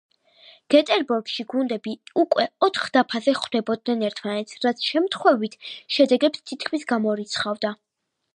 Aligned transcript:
გეტებორგში 0.75 1.43
გუნდები 1.53 1.93
უკვე 2.23 2.45
ოთხ 2.69 2.87
დაფაზე 2.95 3.35
ხვდებოდნენ 3.41 4.01
ერთმანეთს, 4.09 4.59
რაც 4.65 4.83
შემთხვევით 4.93 5.59
შედეგებს 5.99 6.47
თითქმის 6.53 6.91
გამორიცხავდა. 6.95 7.77